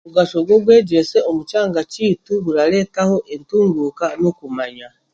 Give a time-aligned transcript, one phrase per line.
[0.03, 4.87] Omugasho gw'obwegyese omu kyanga kyaitu gurareetaho entunguuka n'okumanya